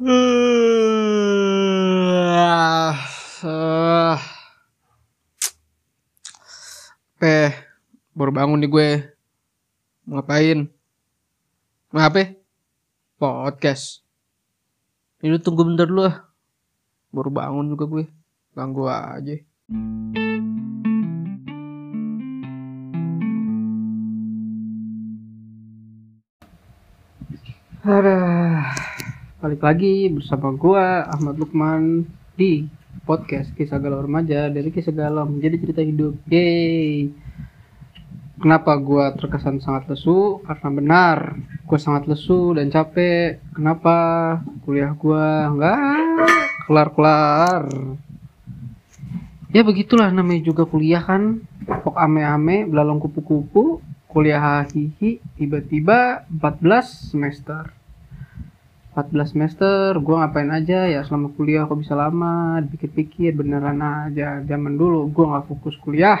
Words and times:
Uh, 0.00 0.08
uh, 3.44 4.16
Pe, 7.20 7.52
baru 8.16 8.32
bangun 8.32 8.64
nih 8.64 8.72
gue. 8.72 9.12
Ngapain? 10.08 10.72
Ngapain? 11.92 12.40
Podcast. 13.20 14.00
Ini 15.20 15.36
tunggu 15.36 15.68
bentar 15.68 15.84
dulu 15.84 16.08
ah. 16.08 16.24
Baru 17.12 17.28
bangun 17.28 17.68
juga 17.68 17.84
gue. 17.84 18.08
Ganggu 18.56 18.88
aja. 18.88 19.36
Aduh. 27.84 28.99
Balik 29.40 29.64
lagi 29.64 30.12
bersama 30.12 30.52
gua 30.52 31.08
Ahmad 31.08 31.40
Lukman 31.40 32.04
di 32.36 32.68
podcast 33.08 33.48
Kisah 33.56 33.80
Galau 33.80 34.04
Remaja 34.04 34.52
dari 34.52 34.68
Kisah 34.68 34.92
Galau 34.92 35.24
menjadi 35.24 35.56
cerita 35.56 35.80
hidup. 35.80 36.12
Yeay. 36.28 37.08
Kenapa 38.36 38.76
gua 38.76 39.16
terkesan 39.16 39.64
sangat 39.64 39.88
lesu? 39.88 40.44
Karena 40.44 40.68
benar, 40.68 41.18
gua 41.64 41.78
sangat 41.80 42.04
lesu 42.04 42.52
dan 42.52 42.68
capek. 42.68 43.40
Kenapa? 43.56 43.96
Kuliah 44.68 44.92
gua 44.92 45.48
enggak 45.48 45.80
kelar-kelar. 46.68 47.64
Ya 49.56 49.64
begitulah 49.64 50.12
namanya 50.12 50.44
juga 50.44 50.68
kuliah 50.68 51.00
kan. 51.00 51.48
Pok 51.64 51.96
ame-ame, 51.96 52.68
belalong 52.68 53.00
kupu-kupu, 53.00 53.80
kuliah 54.04 54.68
hihi, 54.68 55.16
tiba-tiba 55.40 56.28
14 56.28 57.08
semester. 57.08 57.79
14 59.08 59.32
semester 59.32 59.96
gue 59.96 60.12
ngapain 60.12 60.52
aja 60.52 60.84
ya 60.84 61.00
selama 61.08 61.32
kuliah 61.32 61.64
kok 61.64 61.80
bisa 61.80 61.96
lama? 61.96 62.60
Dipikir-pikir 62.60 63.32
beneran 63.32 63.80
aja. 63.80 64.44
Zaman 64.44 64.76
dulu 64.76 65.08
gue 65.08 65.24
nggak 65.24 65.48
fokus 65.48 65.72
kuliah. 65.80 66.20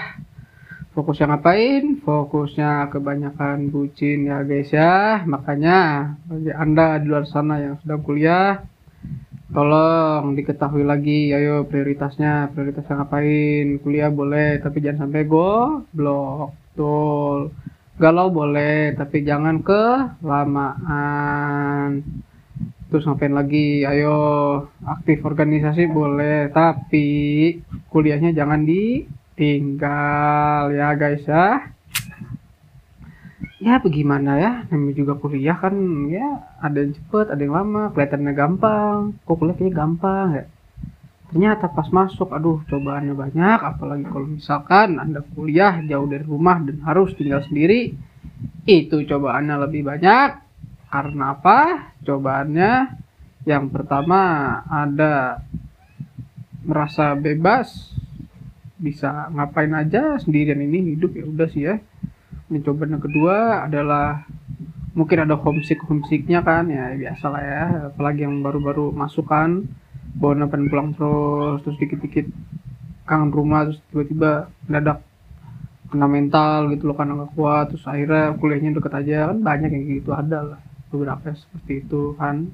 Fokusnya 0.96 1.30
ngapain? 1.36 2.00
Fokusnya 2.00 2.88
kebanyakan 2.88 3.68
bucin 3.68 4.26
ya 4.26 4.40
guys 4.42 4.72
ya. 4.72 5.22
Makanya 5.28 5.78
bagi 6.24 6.50
anda 6.56 6.96
di 6.98 7.06
luar 7.06 7.28
sana 7.28 7.60
yang 7.60 7.76
sedang 7.84 8.00
kuliah 8.00 8.64
tolong 9.52 10.34
diketahui 10.34 10.82
lagi. 10.82 11.36
Ayo 11.36 11.68
prioritasnya 11.68 12.48
prioritasnya 12.56 12.96
ngapain? 13.04 13.78
Kuliah 13.84 14.08
boleh 14.10 14.58
tapi 14.64 14.80
jangan 14.80 15.06
sampai 15.06 15.28
goblok. 15.28 16.56
Betul. 16.72 17.52
Galau 18.00 18.32
boleh 18.32 18.96
tapi 18.96 19.20
jangan 19.28 19.60
kelamaan 19.60 20.80
terus 22.90 23.06
ngapain 23.06 23.30
lagi? 23.30 23.86
Ayo 23.86 24.18
aktif 24.82 25.22
organisasi 25.22 25.86
boleh 25.86 26.50
tapi 26.50 27.06
kuliahnya 27.88 28.34
jangan 28.34 28.66
ditinggal 28.66 29.94
ya 30.74 30.92
guys 30.98 31.22
ya. 31.22 31.70
Ya 33.60 33.78
bagaimana 33.78 34.40
ya? 34.42 34.52
Namanya 34.68 34.94
juga 34.98 35.14
kuliah 35.16 35.54
kan 35.54 35.74
ya 36.10 36.42
ada 36.58 36.82
yang 36.82 36.96
cepet 36.98 37.30
ada 37.30 37.38
yang 37.38 37.54
lama 37.54 37.94
kelihatannya 37.94 38.32
gampang. 38.34 39.14
Kok 39.22 39.36
kuliah 39.38 39.54
kayaknya 39.54 39.78
gampang 39.78 40.26
ya? 40.34 40.44
Ternyata 41.30 41.70
pas 41.70 41.86
masuk 41.94 42.34
aduh 42.34 42.58
cobaannya 42.66 43.14
banyak. 43.14 43.58
Apalagi 43.62 44.04
kalau 44.10 44.26
misalkan 44.26 44.98
anda 44.98 45.22
kuliah 45.22 45.78
jauh 45.86 46.10
dari 46.10 46.26
rumah 46.26 46.58
dan 46.58 46.82
harus 46.82 47.14
tinggal 47.14 47.46
sendiri 47.46 47.94
itu 48.66 48.96
cobaannya 49.06 49.56
lebih 49.68 49.86
banyak 49.86 50.49
karena 50.90 51.38
apa? 51.38 51.58
Cobaannya 52.02 52.72
yang 53.46 53.70
pertama 53.70 54.20
ada 54.66 55.40
merasa 56.66 57.14
bebas, 57.16 57.94
bisa 58.76 59.30
ngapain 59.32 59.70
aja 59.72 60.18
sendirian 60.18 60.60
ini 60.60 60.98
hidup 60.98 61.14
ya 61.14 61.24
udah 61.24 61.48
sih 61.48 61.62
ya. 61.64 61.78
Ini 62.50 62.58
cobaan 62.66 62.98
yang 62.98 63.04
kedua 63.06 63.64
adalah 63.70 64.26
mungkin 64.90 65.22
ada 65.22 65.38
homesick 65.38 65.78
homesicknya 65.86 66.42
kan 66.42 66.66
ya 66.66 66.90
biasa 66.98 67.24
lah 67.30 67.42
ya 67.46 67.64
apalagi 67.94 68.26
yang 68.26 68.42
baru-baru 68.42 68.90
masuk 68.90 69.30
kan 69.30 69.70
bawa 70.18 70.34
napan 70.34 70.66
pulang 70.66 70.90
terus 70.98 71.62
terus 71.62 71.78
dikit-dikit 71.78 72.26
kangen 73.06 73.30
rumah 73.30 73.70
terus 73.70 73.78
tiba-tiba 73.94 74.50
mendadak 74.66 74.98
kena 75.94 76.06
mental 76.10 76.74
gitu 76.74 76.90
loh 76.90 76.96
karena 76.98 77.22
nggak 77.22 77.32
kuat 77.38 77.64
terus 77.70 77.86
akhirnya 77.86 78.34
kuliahnya 78.34 78.70
deket 78.82 78.92
aja 78.98 79.16
kan 79.30 79.38
banyak 79.38 79.70
yang 79.70 79.84
gitu 79.86 80.10
ada 80.10 80.38
lah 80.42 80.60
beberapa 80.90 81.32
seperti 81.32 81.86
itu 81.86 82.18
kan. 82.18 82.50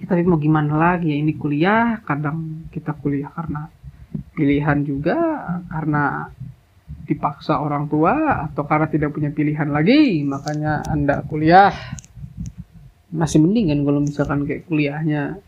Ya, 0.00 0.04
tapi 0.08 0.24
mau 0.24 0.40
gimana 0.40 0.74
lagi 0.74 1.12
ya 1.12 1.16
ini 1.20 1.36
kuliah 1.36 2.00
kadang 2.02 2.66
kita 2.72 2.96
kuliah 2.96 3.28
karena 3.30 3.68
pilihan 4.32 4.80
juga 4.82 5.16
karena 5.68 6.32
dipaksa 7.06 7.62
orang 7.62 7.86
tua 7.86 8.48
atau 8.50 8.66
karena 8.66 8.90
tidak 8.90 9.14
punya 9.14 9.30
pilihan 9.30 9.68
lagi 9.70 10.24
makanya 10.24 10.82
anda 10.88 11.22
kuliah. 11.28 11.70
Masih 13.12 13.38
mending 13.38 13.70
kan 13.70 13.80
kalau 13.86 14.00
misalkan 14.02 14.40
kayak 14.48 14.66
kuliahnya 14.66 15.38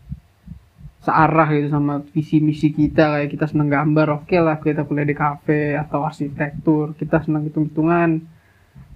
searah 0.99 1.47
gitu 1.55 1.71
sama 1.71 2.03
visi 2.11 2.43
misi 2.43 2.75
kita 2.75 3.15
kayak 3.15 3.29
kita 3.31 3.45
seneng 3.47 3.71
gambar 3.71 4.19
oke 4.19 4.27
okay 4.27 4.39
lah 4.43 4.59
kita 4.59 4.83
kuliah 4.83 5.07
di 5.07 5.15
kafe 5.15 5.79
atau 5.79 6.03
arsitektur 6.03 6.91
kita 6.99 7.23
seneng 7.23 7.47
hitung 7.47 7.71
hitungan 7.71 8.19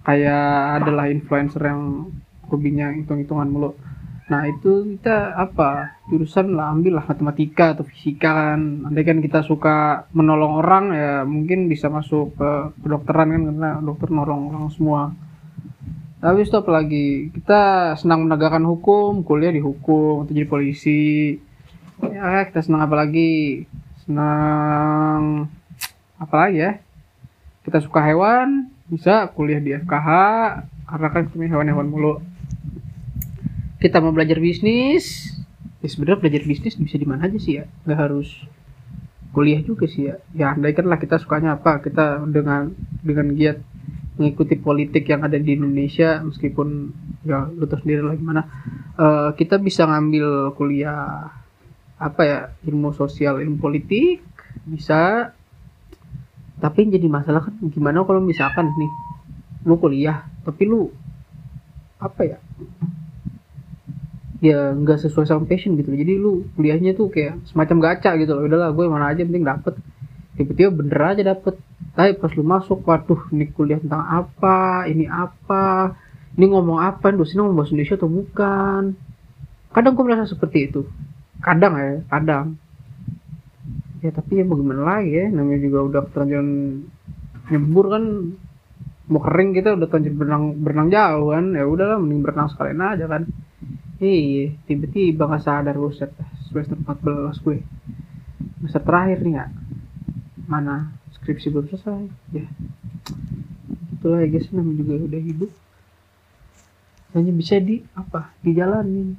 kayak 0.03 0.83
adalah 0.83 1.07
influencer 1.07 1.63
yang 1.63 2.11
hobinya 2.51 2.91
hitung-hitungan 2.91 3.49
mulu. 3.49 3.71
Nah 4.23 4.47
itu 4.47 4.87
kita 4.87 5.35
apa 5.35 5.99
jurusan 6.07 6.55
lah 6.55 6.71
ambil 6.71 6.99
lah 6.99 7.05
matematika 7.07 7.75
atau 7.75 7.83
fisika 7.87 8.55
kan. 8.55 8.87
Andai 8.87 9.03
kan 9.03 9.19
kita 9.19 9.43
suka 9.43 10.07
menolong 10.15 10.63
orang 10.63 10.85
ya 10.95 11.11
mungkin 11.27 11.67
bisa 11.67 11.91
masuk 11.91 12.35
ke 12.39 12.51
kedokteran 12.83 13.35
kan 13.35 13.41
karena 13.51 13.69
dokter 13.83 14.09
nolong 14.11 14.51
orang 14.51 14.67
semua. 14.71 15.11
Tapi 16.23 16.47
itu 16.47 16.55
apalagi 16.55 17.35
kita 17.35 17.93
senang 17.99 18.23
menegakkan 18.23 18.63
hukum 18.63 19.27
kuliah 19.27 19.51
di 19.51 19.59
hukum 19.59 20.23
atau 20.23 20.31
jadi 20.31 20.47
polisi. 20.47 21.35
Ya 21.99 22.47
kita 22.47 22.63
senang 22.63 22.87
apa 22.87 22.95
lagi? 22.95 23.67
Senang 24.07 25.51
apa 26.15 26.35
lagi 26.39 26.57
ya? 26.63 26.71
Kita 27.67 27.83
suka 27.83 27.99
hewan 28.03 28.72
bisa 28.87 29.31
kuliah 29.31 29.61
di 29.63 29.71
FKH 29.75 30.09
karena 30.89 31.07
kan 31.09 31.23
kami 31.31 31.47
hewan-hewan 31.47 31.87
mulu. 31.87 32.13
Kita 33.79 33.99
mau 33.99 34.15
belajar 34.15 34.39
bisnis. 34.39 35.35
Ya 35.83 35.87
sebenarnya 35.91 36.23
belajar 36.23 36.43
bisnis 36.47 36.79
bisa 36.79 36.95
di 36.95 37.07
mana 37.07 37.27
aja 37.27 37.35
sih 37.35 37.59
ya? 37.59 37.67
Nggak 37.83 37.99
harus 37.99 38.29
kuliah 39.35 39.59
juga 39.65 39.89
sih 39.89 40.07
ya. 40.07 40.15
Ya 40.31 40.55
andai 40.55 40.71
kan 40.71 40.87
lah 40.87 41.01
kita 41.01 41.19
sukanya 41.19 41.59
apa 41.59 41.83
kita 41.83 42.23
dengan 42.29 42.71
dengan 43.03 43.33
giat 43.35 43.59
mengikuti 44.13 44.55
politik 44.61 45.09
yang 45.09 45.25
ada 45.25 45.35
di 45.41 45.57
Indonesia 45.57 46.21
meskipun 46.21 46.93
ya 47.25 47.49
lu 47.49 47.65
tahu 47.65 47.83
sendiri 47.83 48.01
lah 48.05 48.15
gimana. 48.15 48.41
Uh, 48.95 49.29
kita 49.35 49.57
bisa 49.59 49.89
ngambil 49.89 50.53
kuliah 50.55 51.33
apa 51.97 52.21
ya 52.23 52.39
ilmu 52.67 52.91
sosial 52.93 53.39
ilmu 53.39 53.57
politik 53.57 54.21
bisa 54.67 55.31
tapi 56.63 56.87
yang 56.87 56.95
jadi 56.95 57.07
masalah 57.11 57.43
kan 57.43 57.59
gimana 57.67 58.07
kalau 58.07 58.23
misalkan 58.23 58.71
nih 58.71 58.91
lu 59.67 59.75
kuliah 59.75 60.23
tapi 60.47 60.63
lu 60.63 60.87
apa 61.99 62.21
ya 62.23 62.37
ya 64.43 64.75
nggak 64.75 64.99
sesuai 64.99 65.23
sama 65.23 65.47
passion 65.47 65.79
gitu 65.79 65.91
jadi 65.91 66.19
lu 66.19 66.47
kuliahnya 66.59 66.95
tuh 66.99 67.07
kayak 67.07 67.47
semacam 67.47 67.79
gacha 67.79 68.11
gitu 68.19 68.35
loh. 68.35 68.43
Udahlah 68.43 68.75
gue 68.75 68.85
mana 68.91 69.15
aja 69.15 69.23
penting 69.23 69.47
dapet. 69.47 69.79
Tiba-tiba 70.35 70.69
bener 70.75 70.99
aja 71.15 71.23
dapet. 71.23 71.55
Tapi 71.95 72.19
pas 72.19 72.31
lu 72.35 72.43
masuk 72.43 72.83
waduh 72.83 73.23
ini 73.31 73.47
kuliah 73.55 73.79
tentang 73.79 74.03
apa 74.03 74.83
ini 74.91 75.07
apa 75.07 75.95
ini 76.35 76.51
ngomong 76.51 76.83
apa 76.83 77.15
dosennya 77.15 77.47
ngomong 77.47 77.63
bahasa 77.63 77.71
Indonesia 77.71 77.95
atau 77.95 78.11
bukan? 78.11 78.83
Kadang 79.71 79.91
gue 79.95 80.03
merasa 80.03 80.27
seperti 80.27 80.67
itu. 80.67 80.81
Kadang 81.39 81.73
ya 81.79 82.03
kadang 82.11 82.59
ya 84.03 84.11
tapi 84.11 84.43
ya 84.43 84.45
bagaimana 84.45 84.83
lagi 84.83 85.11
ya? 85.15 85.25
Namanya 85.31 85.59
juga 85.63 85.79
udah 85.87 86.01
terlanjur 86.11 86.43
nyebur 87.49 87.85
kan. 87.87 88.03
Mau 89.07 89.19
kering 89.19 89.51
kita 89.55 89.79
udah 89.79 89.87
terlanjur 89.87 90.13
berenang 90.19 90.43
berenang 90.59 90.89
jauh 90.91 91.31
kan. 91.31 91.45
Ya 91.55 91.63
udahlah 91.63 91.97
mending 92.03 92.19
berenang 92.19 92.51
sekalian 92.51 92.83
aja 92.83 93.05
kan. 93.07 93.23
Iya 94.03 94.59
tiba-tiba 94.67 95.31
nggak 95.31 95.43
sadar 95.47 95.79
buset 95.79 96.11
semester 96.51 96.75
14 96.75 97.39
gue 97.39 97.63
semester 98.59 98.83
terakhir 98.83 99.23
nih 99.23 99.33
ya 99.39 99.45
mana? 100.43 100.91
Skripsi 101.15 101.47
belum 101.55 101.71
selesai. 101.71 102.03
Ya. 102.35 102.45
Itulah 103.95 104.21
ya 104.21 104.27
guys 104.27 104.51
namanya 104.51 104.75
juga 104.83 104.93
udah 105.07 105.21
hidup. 105.23 105.51
Hanya 107.15 107.31
bisa 107.31 107.55
di 107.63 107.79
apa 107.95 108.35
dijalanin 108.43 109.15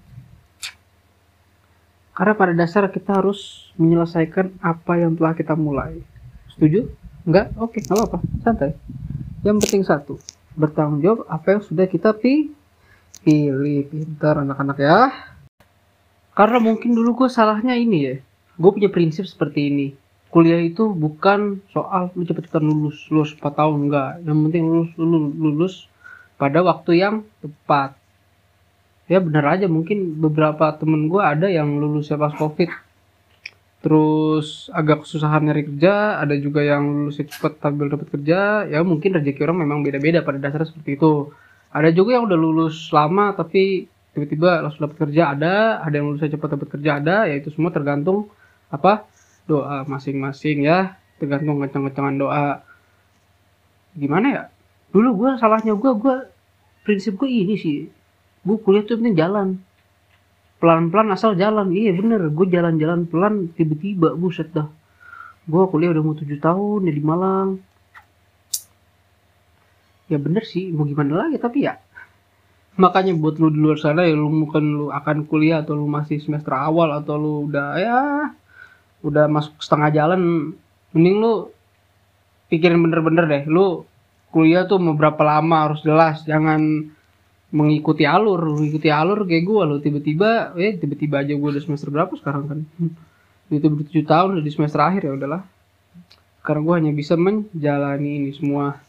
karena 2.14 2.34
pada 2.38 2.52
dasar 2.55 2.87
kita 2.88 3.19
harus 3.20 3.70
menyelesaikan 3.76 4.55
apa 4.62 5.02
yang 5.02 5.19
telah 5.19 5.34
kita 5.34 5.58
mulai. 5.58 5.99
Setuju? 6.55 6.87
Enggak? 7.26 7.50
Oke, 7.58 7.82
nggak 7.82 7.99
apa-apa. 7.99 8.19
Santai. 8.46 8.72
Yang 9.43 9.56
penting 9.66 9.82
satu, 9.82 10.14
bertanggung 10.55 11.02
jawab 11.02 11.20
apa 11.26 11.58
yang 11.58 11.62
sudah 11.62 11.87
kita 11.90 12.14
pilih. 12.14 12.55
Pintar 13.25 14.44
anak-anak 14.44 14.76
ya. 14.78 15.08
karena 16.34 16.58
mungkin 16.58 16.93
dulu 16.93 17.25
gue 17.25 17.28
salahnya 17.31 17.78
ini 17.78 17.99
ya 18.05 18.14
gue 18.58 18.70
punya 18.70 18.90
prinsip 18.90 19.25
seperti 19.25 19.70
ini 19.70 19.87
kuliah 20.28 20.58
itu 20.58 20.90
bukan 20.90 21.62
soal 21.70 22.10
lu 22.19 22.26
cepet-cepetan 22.26 22.67
lulus 22.67 23.06
lulus 23.08 23.31
4 23.38 23.55
tahun 23.55 23.78
enggak 23.87 24.10
yang 24.26 24.38
penting 24.50 24.64
lulus 24.67 24.90
lulus 24.99 25.25
lulus 25.38 25.75
pada 26.34 26.60
waktu 26.67 26.90
yang 26.99 27.14
tepat 27.38 27.94
ya 29.10 29.18
benar 29.20 29.44
aja. 29.58 29.66
Mungkin 29.68 30.20
beberapa 30.20 30.72
temen 30.76 31.08
gue 31.08 31.22
ada 31.22 31.46
yang 31.48 31.76
lulusnya 31.80 32.16
pas 32.16 32.32
covid. 32.34 32.70
Terus 33.84 34.72
agak 34.72 35.04
kesusahan 35.04 35.44
nyari 35.44 35.68
kerja 35.68 36.16
ada 36.16 36.32
juga 36.40 36.64
yang 36.64 37.04
lulus 37.04 37.20
cepet 37.20 37.60
tapi 37.60 37.84
dapat 37.84 38.08
kerja. 38.08 38.64
Ya 38.64 38.80
mungkin 38.80 39.12
rezeki 39.20 39.44
orang 39.44 39.60
memang 39.68 39.84
beda-beda 39.84 40.24
pada 40.24 40.40
dasarnya 40.40 40.72
seperti 40.72 40.96
itu. 40.96 41.28
Ada 41.68 41.92
juga 41.92 42.16
yang 42.16 42.24
udah 42.24 42.38
lulus 42.38 42.88
lama 42.96 43.36
tapi 43.36 43.84
tiba-tiba 44.16 44.64
langsung 44.64 44.88
dapat 44.88 44.98
kerja 45.04 45.36
ada. 45.36 45.84
Ada 45.84 45.94
yang 46.00 46.06
lulusnya 46.08 46.32
cepat 46.32 46.48
dapat 46.56 46.68
kerja 46.72 46.90
ada. 46.96 47.16
Ya 47.28 47.36
itu 47.36 47.52
semua 47.52 47.68
tergantung 47.76 48.32
apa 48.72 49.04
doa 49.44 49.84
masing-masing 49.84 50.64
ya. 50.64 50.96
Tergantung 51.20 51.60
kencang-kencangan 51.60 52.16
doa. 52.16 52.64
Gimana 53.92 54.26
ya? 54.32 54.42
Dulu 54.96 55.08
gue 55.12 55.30
salahnya 55.36 55.76
gue 55.76 55.92
gue 55.92 56.16
prinsip 56.88 57.20
gue 57.20 57.28
ini 57.28 57.60
sih 57.60 57.84
gue 58.44 58.56
kuliah 58.61 58.85
tuh 58.85 59.00
penting 59.00 59.17
jalan. 59.17 59.49
Pelan-pelan 60.61 61.08
asal 61.12 61.35
jalan. 61.37 61.73
Iya 61.73 61.96
bener. 61.96 62.29
Gue 62.31 62.46
jalan-jalan 62.49 63.08
pelan 63.08 63.52
tiba-tiba 63.56 64.12
buset 64.14 64.52
dah. 64.52 64.69
Gue 65.44 65.64
kuliah 65.69 65.93
udah 65.93 66.02
mau 66.05 66.17
tujuh 66.17 66.41
tahun 66.41 66.88
ya 66.88 66.93
di 66.93 67.02
Malang. 67.05 67.49
Ya 70.08 70.20
bener 70.20 70.44
sih 70.44 70.69
mau 70.73 70.85
gimana 70.85 71.29
lagi 71.29 71.41
tapi 71.41 71.64
ya. 71.64 71.81
Makanya 72.76 73.17
buat 73.17 73.38
lu 73.38 73.49
di 73.55 73.61
luar 73.61 73.79
sana 73.79 74.05
ya 74.05 74.17
lu 74.17 74.29
mungkin 74.29 74.64
lu 74.76 74.87
akan 74.91 75.25
kuliah 75.31 75.62
atau 75.62 75.79
lu 75.79 75.87
masih 75.87 76.19
semester 76.20 76.52
awal 76.52 76.91
atau 76.91 77.14
lu 77.17 77.32
udah 77.49 77.69
ya 77.81 77.99
udah 79.05 79.25
masuk 79.29 79.56
setengah 79.61 79.91
jalan. 79.93 80.20
Mending 80.93 81.17
lu 81.20 81.32
pikirin 82.49 82.81
bener-bener 82.81 83.25
deh. 83.29 83.43
Lu 83.49 83.85
kuliah 84.32 84.64
tuh 84.69 84.81
mau 84.81 84.96
berapa 84.96 85.20
lama 85.20 85.70
harus 85.70 85.81
jelas. 85.85 86.25
Jangan 86.25 86.88
mengikuti 87.54 88.02
alur 88.02 88.58
mengikuti 88.58 88.90
alur 88.90 89.22
kayak 89.30 89.44
gue 89.46 89.62
lo 89.62 89.76
tiba-tiba 89.78 90.58
eh 90.58 90.74
tiba-tiba 90.74 91.22
aja 91.22 91.32
gue 91.38 91.48
udah 91.54 91.62
semester 91.62 91.88
berapa 91.94 92.10
sekarang 92.18 92.44
kan? 92.50 92.58
Itu 93.46 93.70
tujuh 93.70 94.02
tahun 94.02 94.38
udah 94.38 94.44
di 94.44 94.52
semester 94.52 94.82
akhir 94.82 95.06
ya 95.06 95.12
udahlah. 95.14 95.46
Sekarang 96.42 96.66
gue 96.66 96.74
hanya 96.74 96.92
bisa 96.92 97.14
menjalani 97.14 98.10
ini 98.18 98.30
semua. 98.34 98.82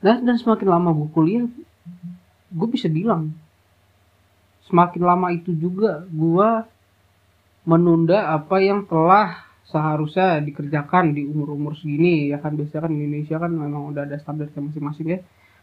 Dan, 0.00 0.24
dan 0.24 0.36
semakin 0.40 0.68
lama 0.68 0.96
gue 0.96 1.08
kuliah 1.12 1.44
gue 2.54 2.68
bisa 2.72 2.88
bilang 2.88 3.36
semakin 4.64 5.02
lama 5.04 5.28
itu 5.28 5.52
juga 5.52 6.08
gue 6.08 6.48
menunda 7.68 8.32
apa 8.32 8.64
yang 8.64 8.88
telah 8.88 9.44
seharusnya 9.68 10.40
dikerjakan 10.40 11.12
di 11.12 11.28
umur-umur 11.28 11.76
segini 11.76 12.32
ya 12.32 12.40
kan? 12.40 12.56
Biasanya 12.56 12.88
kan 12.88 12.92
Indonesia 12.96 13.36
kan 13.36 13.52
memang 13.52 13.92
udah 13.92 14.08
ada 14.08 14.16
standar 14.16 14.48
masing-masing 14.56 15.20
ya 15.20 15.20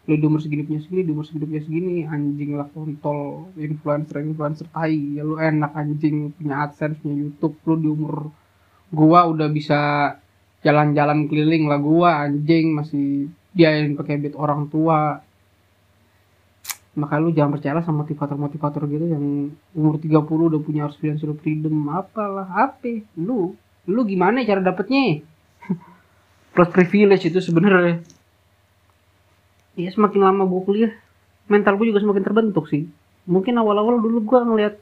lu 0.10 0.18
di 0.18 0.26
umur 0.26 0.42
segini 0.42 0.66
punya 0.66 0.82
segini 0.82 1.02
di 1.06 1.12
umur 1.14 1.26
segini 1.30 1.46
punya 1.46 1.62
segini 1.62 1.96
anjing 2.10 2.58
lah 2.58 2.68
kontol 2.74 3.54
influencer 3.54 4.18
influencer 4.26 4.66
tai 4.74 4.98
ya 5.18 5.22
lu 5.22 5.38
enak 5.38 5.72
anjing 5.78 6.34
punya 6.34 6.66
adsense 6.66 6.98
punya 7.02 7.16
YouTube 7.22 7.56
lu 7.70 7.76
di 7.78 7.88
umur 7.90 8.16
gua 8.90 9.30
udah 9.30 9.48
bisa 9.54 10.14
jalan-jalan 10.66 11.30
keliling 11.30 11.70
lah 11.70 11.78
gua 11.78 12.26
anjing 12.26 12.74
masih 12.74 13.30
dia 13.52 13.76
yang 13.76 14.00
pakai 14.00 14.20
beat 14.20 14.36
orang 14.36 14.72
tua. 14.72 15.20
Maka 16.92 17.24
lu 17.24 17.32
jangan 17.32 17.56
percaya 17.56 17.80
sama 17.80 18.04
motivator-motivator 18.04 18.84
gitu 18.92 19.06
yang 19.16 19.56
umur 19.72 19.96
30 19.96 20.28
udah 20.28 20.60
punya 20.60 20.82
harus 20.88 21.00
financial 21.00 21.40
freedom 21.40 21.88
apalah 21.88 22.52
apa? 22.52 23.00
Lu 23.16 23.56
lu 23.88 24.02
gimana 24.04 24.44
cara 24.44 24.60
dapetnya? 24.60 25.24
Plus 26.54 26.70
privilege 26.72 27.32
itu 27.32 27.40
sebenarnya 27.40 28.04
ya 29.86 29.90
semakin 29.94 30.22
lama 30.22 30.44
gue 30.46 30.62
kuliah 30.64 30.94
mental 31.50 31.76
gue 31.76 31.92
juga 31.92 32.00
semakin 32.00 32.24
terbentuk 32.24 32.66
sih. 32.72 32.88
Mungkin 33.28 33.60
awal-awal 33.60 34.00
dulu 34.00 34.24
gue 34.24 34.40
ngeliat 34.40 34.76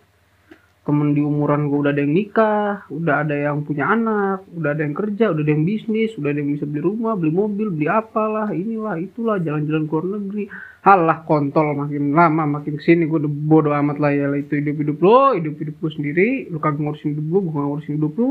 temen 0.89 1.13
di 1.13 1.21
umuran 1.21 1.69
gue 1.69 1.85
udah 1.85 1.93
ada 1.93 2.01
yang 2.01 2.13
nikah 2.17 2.81
udah 2.89 3.21
ada 3.21 3.35
yang 3.37 3.61
punya 3.61 3.93
anak 3.93 4.41
udah 4.57 4.73
ada 4.73 4.81
yang 4.81 4.97
kerja 4.97 5.29
udah 5.29 5.43
ada 5.45 5.51
yang 5.53 5.61
bisnis 5.61 6.17
udah 6.17 6.33
ada 6.33 6.41
yang 6.41 6.49
bisa 6.57 6.65
beli 6.65 6.81
rumah 6.81 7.13
beli 7.13 7.29
mobil 7.29 7.69
beli 7.69 7.85
apalah 7.85 8.49
inilah 8.49 8.97
itulah 8.97 9.37
jalan-jalan 9.37 9.85
ke 9.85 9.93
luar 9.93 10.05
negeri. 10.17 10.43
Halah 10.79 11.27
kontol 11.27 11.75
makin 11.75 12.15
lama 12.15 12.57
makin 12.57 12.79
ke 12.79 12.83
sini 12.87 13.05
gue 13.05 13.21
udah 13.21 13.29
bodo 13.29 13.69
amat 13.75 14.01
lah 14.01 14.09
ya 14.15 14.33
itu 14.33 14.57
hidup 14.57 14.81
hidup 14.81 14.97
lo 15.03 15.37
hidup 15.37 15.53
hidup 15.61 15.75
gue 15.77 15.91
sendiri 15.93 16.29
lu 16.49 16.57
kagak 16.57 16.81
ngurusin 16.81 17.13
hidup 17.13 17.25
gue 17.27 17.39
gue 17.43 17.53
gak 17.53 17.67
ngurusin 17.69 17.93
hidup 17.99 18.13
lu. 18.17 18.29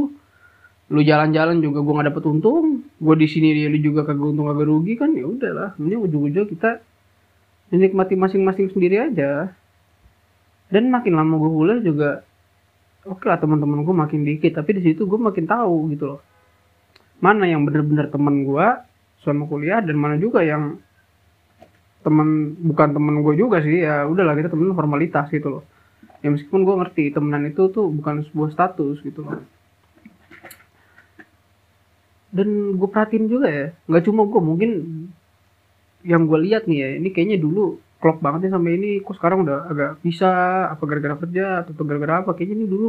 Lu 0.88 1.00
jalan-jalan 1.04 1.60
juga 1.60 1.78
gue 1.84 1.94
nggak 1.94 2.08
dapet 2.10 2.24
untung 2.26 2.87
gue 2.98 3.14
di 3.14 3.28
sini 3.30 3.54
dia 3.54 3.70
juga 3.78 4.02
kagak 4.02 4.34
untung 4.34 4.50
kagak 4.50 4.66
rugi 4.66 4.98
kan 4.98 5.14
ya 5.14 5.22
udahlah 5.22 5.78
ini 5.78 5.94
ujung-ujung 5.94 6.50
kita 6.50 6.82
menikmati 7.70 8.18
masing-masing 8.18 8.74
sendiri 8.74 8.98
aja. 8.98 9.54
Dan 10.68 10.92
makin 10.92 11.16
lama 11.16 11.40
gue 11.40 11.50
kuliah 11.50 11.80
juga 11.80 12.10
oke 13.08 13.24
lah 13.24 13.40
teman-teman 13.40 13.86
gue 13.86 13.94
makin 13.94 14.20
dikit 14.26 14.60
tapi 14.60 14.76
di 14.76 14.92
situ 14.92 15.06
gue 15.08 15.16
makin 15.16 15.46
tahu 15.46 15.94
gitu 15.94 16.04
loh. 16.16 16.20
Mana 17.22 17.46
yang 17.48 17.64
bener-bener 17.64 18.10
teman 18.10 18.42
gue 18.44 18.66
selama 19.22 19.48
kuliah 19.48 19.80
dan 19.80 19.96
mana 19.96 20.18
juga 20.20 20.42
yang 20.44 20.76
teman 22.02 22.58
bukan 22.58 22.88
temen 22.94 23.14
gue 23.22 23.34
juga 23.38 23.62
sih 23.62 23.80
ya 23.80 24.04
udahlah 24.10 24.36
kita 24.36 24.50
temen 24.52 24.74
formalitas 24.74 25.30
gitu 25.30 25.60
loh. 25.60 25.64
Ya 26.18 26.34
meskipun 26.34 26.66
gue 26.66 26.74
ngerti 26.82 27.14
temenan 27.14 27.46
itu 27.46 27.70
tuh 27.70 27.88
bukan 27.94 28.26
sebuah 28.26 28.50
status 28.52 29.00
gitu 29.06 29.22
loh 29.22 29.38
dan 32.28 32.76
gue 32.76 32.88
perhatiin 32.88 33.26
juga 33.26 33.48
ya 33.48 33.66
nggak 33.88 34.02
cuma 34.04 34.28
gue 34.28 34.40
mungkin 34.40 34.70
yang 36.04 36.28
gue 36.28 36.38
lihat 36.44 36.68
nih 36.68 36.78
ya 36.78 36.88
ini 37.00 37.08
kayaknya 37.10 37.38
dulu 37.40 37.80
klop 37.98 38.22
banget 38.22 38.46
nih 38.46 38.52
sampai 38.54 38.72
ini 38.78 38.90
kok 39.02 39.16
sekarang 39.18 39.42
udah 39.42 39.58
agak 39.68 39.90
bisa 40.04 40.28
apa 40.70 40.82
gara-gara 40.86 41.16
kerja 41.18 41.66
atau 41.66 41.82
gara-gara 41.82 42.22
apa 42.22 42.30
kayaknya 42.36 42.64
ini 42.64 42.66
dulu 42.68 42.88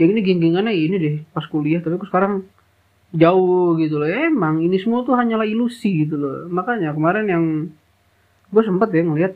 yang 0.00 0.10
ini 0.10 0.20
geng-gengannya 0.26 0.72
ini 0.74 0.96
deh 0.98 1.16
pas 1.30 1.44
kuliah 1.46 1.78
tapi 1.84 2.00
kok 2.00 2.08
sekarang 2.08 2.46
jauh 3.14 3.78
gitu 3.78 4.02
loh. 4.02 4.10
Emang 4.10 4.58
ini 4.60 4.76
semua 4.82 5.06
tuh 5.06 5.14
hanyalah 5.14 5.46
ilusi 5.46 6.04
gitu 6.04 6.18
loh. 6.18 6.50
Makanya 6.50 6.92
kemarin 6.92 7.26
yang 7.30 7.44
gue 8.50 8.62
sempet 8.66 8.90
ya 8.90 9.02
ngeliat 9.06 9.34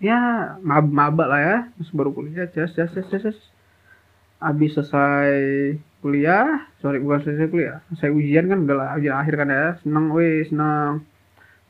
ya 0.00 0.18
mab 0.64 0.88
maba 0.88 1.24
lah 1.28 1.40
ya 1.42 1.56
baru 1.92 2.14
kuliah 2.14 2.46
jas 2.54 2.72
jas 2.72 2.94
jas 2.94 3.10
jas. 3.10 3.38
Habis 4.40 4.78
selesai 4.78 5.36
kuliah 6.00 6.66
sorry 6.80 6.98
bukan 7.00 7.20
selesai 7.22 7.48
kuliah. 7.52 7.78
Saya 8.00 8.10
ujian 8.12 8.48
kan 8.48 8.64
udah 8.64 8.76
lah 8.76 8.88
ujian 8.96 9.16
akhir 9.16 9.34
kan 9.36 9.48
ya. 9.48 9.66
Seneng 9.84 10.12
weh 10.12 10.44
seneng. 10.48 11.04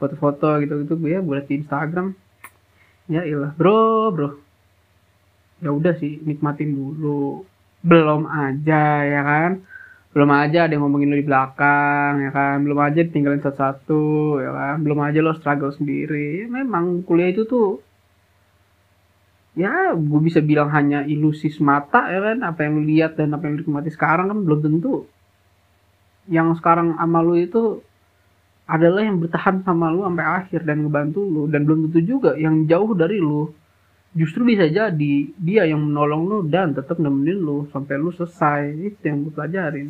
Foto-foto 0.01 0.57
gitu 0.65 0.81
gitu 0.87 0.97
gue 0.97 1.13
ya 1.13 1.21
buat 1.21 1.45
di 1.45 1.61
Instagram. 1.61 2.17
Ya 3.11 3.27
ilah 3.27 3.53
bro 3.59 4.15
bro. 4.15 4.29
Ya 5.61 5.71
udah 5.75 5.99
sih 6.01 6.23
nikmatin 6.25 6.73
dulu. 6.73 7.45
Belum 7.85 8.25
aja 8.31 9.05
ya 9.05 9.21
kan? 9.21 9.51
Belum 10.11 10.31
aja 10.35 10.67
ada 10.67 10.75
yang 10.75 10.83
ngomongin 10.89 11.13
lo 11.13 11.19
di 11.21 11.27
belakang 11.27 12.25
ya 12.25 12.31
kan? 12.33 12.57
Belum 12.65 12.81
aja 12.81 13.01
ditinggalin 13.05 13.45
satu-satu 13.45 14.41
ya 14.43 14.51
kan? 14.51 14.77
Belum 14.83 14.99
aja 15.05 15.21
lo 15.21 15.37
struggle 15.37 15.71
sendiri. 15.77 16.43
Ya, 16.43 16.47
memang 16.49 17.05
kuliah 17.05 17.31
itu 17.31 17.45
tuh 17.45 17.85
ya 19.59 19.93
gue 19.99 20.21
bisa 20.23 20.39
bilang 20.39 20.71
hanya 20.71 21.03
ilusi 21.03 21.51
semata 21.51 22.07
ya 22.11 22.21
kan? 22.23 22.39
Apa 22.47 22.67
yang 22.67 22.87
lihat 22.87 23.19
dan 23.19 23.35
apa 23.35 23.47
yang 23.51 23.59
lu 23.59 23.63
nikmati 23.67 23.91
sekarang 23.91 24.31
kan 24.31 24.39
belum 24.47 24.61
tentu. 24.63 25.07
Yang 26.31 26.63
sekarang 26.63 26.95
sama 26.95 27.19
lu 27.25 27.35
itu 27.35 27.83
adalah 28.71 29.03
yang 29.03 29.19
bertahan 29.19 29.67
sama 29.67 29.91
lu 29.91 30.07
sampai 30.07 30.27
akhir 30.27 30.63
dan 30.63 30.87
ngebantu 30.87 31.21
lu. 31.27 31.43
Dan 31.51 31.67
belum 31.67 31.91
tentu 31.91 32.01
juga 32.07 32.39
yang 32.39 32.65
jauh 32.71 32.95
dari 32.95 33.19
lu 33.19 33.51
justru 34.11 34.43
bisa 34.43 34.67
jadi 34.67 35.15
dia 35.39 35.63
yang 35.71 35.87
menolong 35.87 36.23
lu 36.27 36.39
dan 36.51 36.75
tetap 36.75 36.99
nemenin 36.99 37.39
lu 37.39 37.67
sampai 37.75 37.99
lu 37.99 38.15
selesai. 38.15 38.75
Itu 38.79 39.03
yang 39.03 39.27
gue 39.27 39.33
pelajarin. 39.35 39.89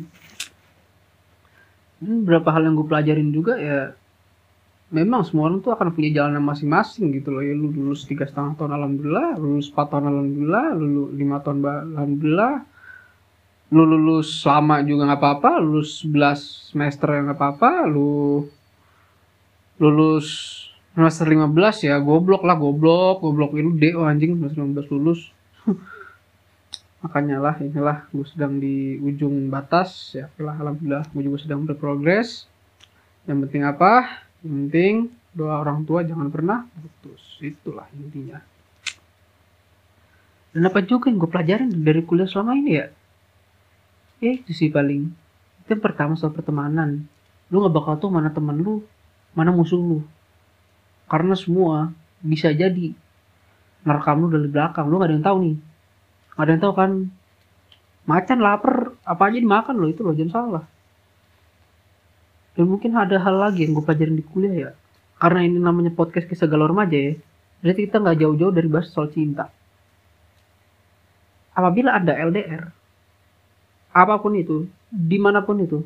Dan 2.01 2.25
beberapa 2.25 2.49
hal 2.49 2.65
yang 2.65 2.75
gue 2.81 2.87
pelajarin 2.89 3.29
juga 3.29 3.61
ya 3.61 3.93
memang 4.91 5.23
semua 5.23 5.47
orang 5.47 5.63
tuh 5.63 5.71
akan 5.71 5.95
punya 5.95 6.21
jalan 6.21 6.43
masing-masing 6.43 7.15
gitu 7.15 7.31
loh. 7.31 7.41
Ya 7.41 7.55
lu 7.55 7.71
lulus 7.71 8.03
tiga 8.03 8.27
setengah 8.27 8.59
tahun 8.59 8.75
alhamdulillah. 8.75 9.39
Lulus 9.39 9.71
empat 9.71 9.87
tahun 9.87 10.05
alhamdulillah. 10.11 10.67
Lulus 10.75 11.09
lima 11.15 11.37
tahun 11.39 11.57
alhamdulillah. 11.95 12.53
Lu 13.71 13.83
lulus 13.87 14.29
lama 14.43 14.75
juga 14.83 15.01
nggak 15.07 15.21
apa-apa. 15.23 15.51
Lulus 15.63 16.03
11 16.03 16.75
semester 16.75 17.07
ya 17.07 17.19
nggak 17.23 17.39
apa-apa. 17.39 17.71
Lu 17.87 18.45
lulus 19.79 20.27
semester 20.91 21.25
15 21.25 21.87
ya 21.87 21.95
goblok 22.03 22.43
lah 22.43 22.59
goblok. 22.59 23.23
Goblok 23.23 23.55
lu 23.55 23.71
deh 23.79 23.95
oh 23.95 24.03
anjing 24.03 24.35
semester 24.35 24.59
15 24.59 24.91
lulus. 24.91 25.31
Makanya 27.01 27.41
lah 27.41 27.55
inilah 27.63 28.05
gue 28.11 28.27
sedang 28.27 28.59
di 28.59 28.99
ujung 28.99 29.47
batas. 29.47 30.19
Ya 30.19 30.27
lah 30.35 30.59
alhamdulillah 30.59 31.07
gue 31.15 31.23
juga 31.23 31.39
sedang 31.39 31.63
berprogres. 31.63 32.51
Yang 33.23 33.47
penting 33.47 33.63
apa? 33.63 34.27
yang 34.30 34.30
penting 34.41 35.13
doa 35.31 35.61
orang 35.61 35.85
tua 35.87 36.03
jangan 36.03 36.27
pernah 36.27 36.67
putus. 36.67 37.21
Itulah 37.39 37.87
intinya. 37.95 38.41
Dan 40.51 40.67
apa 40.67 40.83
juga 40.83 41.07
yang 41.07 41.21
gue 41.21 41.31
pelajarin 41.31 41.71
dari 41.71 42.03
kuliah 42.03 42.27
selama 42.27 42.59
ini 42.59 42.71
ya? 42.75 42.87
Ya 44.19 44.31
itu 44.35 44.51
sih 44.51 44.67
paling 44.67 45.09
itu 45.63 45.69
yang 45.71 45.81
pertama 45.81 46.19
soal 46.19 46.35
pertemanan. 46.35 47.07
Lu 47.47 47.63
nggak 47.63 47.73
bakal 47.73 47.93
tahu 47.97 48.11
mana 48.11 48.29
teman 48.29 48.59
lu 48.59 48.83
mana 49.31 49.55
musuh 49.55 49.79
lu. 49.79 50.03
Karena 51.07 51.37
semua 51.39 51.95
bisa 52.19 52.51
jadi 52.51 52.91
ngerekam 53.87 54.17
lu 54.19 54.27
dari 54.27 54.49
belakang. 54.51 54.85
Lu 54.91 54.99
gak 54.99 55.09
ada 55.09 55.15
yang 55.15 55.25
tahu 55.25 55.37
nih. 55.43 55.57
Gak 56.35 56.43
ada 56.43 56.51
yang 56.51 56.63
tahu 56.63 56.73
kan? 56.75 56.91
Macan 58.01 58.39
lapar 58.39 58.75
apa 59.05 59.21
aja 59.29 59.37
dimakan 59.39 59.75
lo 59.77 59.87
itu 59.87 60.01
lo 60.01 60.11
jangan 60.15 60.33
salah 60.33 60.65
dan 62.51 62.65
mungkin 62.67 62.91
ada 62.99 63.15
hal 63.15 63.35
lagi 63.39 63.63
yang 63.63 63.71
gue 63.77 63.83
pelajarin 63.85 64.19
di 64.19 64.25
kuliah 64.27 64.55
ya. 64.55 64.71
Karena 65.21 65.45
ini 65.47 65.57
namanya 65.61 65.93
podcast 65.93 66.27
kisah 66.27 66.49
galau 66.51 66.67
remaja 66.67 66.97
ya. 66.97 67.13
Berarti 67.63 67.81
kita 67.87 68.01
nggak 68.01 68.17
jauh-jauh 68.19 68.53
dari 68.53 68.67
bahas 68.67 68.89
soal 68.91 69.07
cinta. 69.13 69.47
Apabila 71.55 71.95
ada 71.99 72.15
LDR 72.15 72.63
apa 73.91 74.23
pun 74.23 74.31
itu 74.39 74.71
di 74.87 75.19
mana 75.19 75.43
pun 75.43 75.59
itu 75.63 75.83